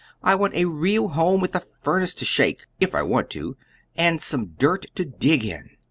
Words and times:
"I 0.23 0.33
want 0.33 0.55
a 0.55 0.65
real 0.65 1.09
home 1.09 1.41
with 1.41 1.53
a 1.53 1.59
furnace 1.59 2.15
to 2.15 2.25
shake 2.25 2.65
if 2.79 2.95
I 2.95 3.03
want 3.03 3.29
to 3.37 3.55
and 3.95 4.19
some 4.19 4.55
dirt 4.57 4.87
to 4.95 5.05
dig 5.05 5.45
in." 5.45 5.69